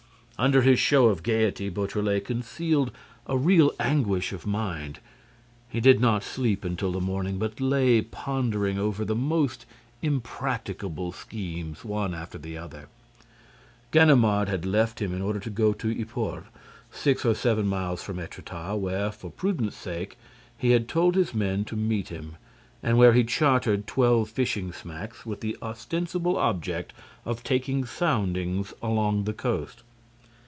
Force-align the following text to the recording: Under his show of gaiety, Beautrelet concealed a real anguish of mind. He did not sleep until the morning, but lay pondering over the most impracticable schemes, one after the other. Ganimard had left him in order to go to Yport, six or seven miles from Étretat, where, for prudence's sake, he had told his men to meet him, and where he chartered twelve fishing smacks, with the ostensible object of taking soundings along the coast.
Under 0.39 0.63
his 0.63 0.79
show 0.79 1.05
of 1.05 1.21
gaiety, 1.21 1.69
Beautrelet 1.69 2.25
concealed 2.25 2.89
a 3.27 3.37
real 3.37 3.73
anguish 3.79 4.33
of 4.33 4.47
mind. 4.47 4.97
He 5.69 5.79
did 5.79 5.99
not 5.99 6.23
sleep 6.23 6.65
until 6.65 6.91
the 6.93 6.99
morning, 6.99 7.37
but 7.37 7.59
lay 7.61 8.01
pondering 8.01 8.79
over 8.79 9.05
the 9.05 9.13
most 9.15 9.67
impracticable 10.01 11.11
schemes, 11.11 11.85
one 11.85 12.15
after 12.15 12.39
the 12.39 12.57
other. 12.57 12.87
Ganimard 13.91 14.49
had 14.49 14.65
left 14.65 14.99
him 14.99 15.13
in 15.13 15.21
order 15.21 15.39
to 15.39 15.51
go 15.51 15.73
to 15.73 15.89
Yport, 15.91 16.45
six 16.91 17.23
or 17.23 17.35
seven 17.35 17.67
miles 17.67 18.01
from 18.01 18.17
Étretat, 18.17 18.79
where, 18.79 19.11
for 19.11 19.29
prudence's 19.29 19.79
sake, 19.79 20.17
he 20.57 20.71
had 20.71 20.87
told 20.89 21.13
his 21.13 21.35
men 21.35 21.63
to 21.65 21.75
meet 21.75 22.09
him, 22.09 22.35
and 22.81 22.97
where 22.97 23.13
he 23.13 23.23
chartered 23.23 23.85
twelve 23.85 24.27
fishing 24.31 24.73
smacks, 24.73 25.23
with 25.23 25.41
the 25.41 25.55
ostensible 25.61 26.35
object 26.37 26.93
of 27.25 27.43
taking 27.43 27.85
soundings 27.85 28.73
along 28.81 29.25
the 29.25 29.33
coast. 29.33 29.83